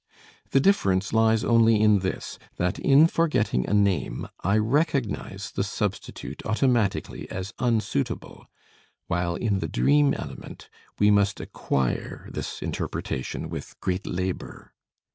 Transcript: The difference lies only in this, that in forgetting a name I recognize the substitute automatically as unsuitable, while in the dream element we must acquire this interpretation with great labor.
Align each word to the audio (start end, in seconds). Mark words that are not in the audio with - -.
The 0.49 0.59
difference 0.59 1.13
lies 1.13 1.43
only 1.43 1.79
in 1.79 1.99
this, 1.99 2.39
that 2.57 2.79
in 2.79 3.05
forgetting 3.05 3.69
a 3.69 3.73
name 3.75 4.27
I 4.43 4.57
recognize 4.57 5.51
the 5.51 5.63
substitute 5.63 6.43
automatically 6.43 7.29
as 7.29 7.53
unsuitable, 7.59 8.47
while 9.05 9.35
in 9.35 9.59
the 9.59 9.67
dream 9.69 10.15
element 10.15 10.69
we 10.97 11.11
must 11.11 11.39
acquire 11.39 12.27
this 12.31 12.63
interpretation 12.63 13.47
with 13.47 13.79
great 13.79 14.07
labor. 14.07 14.73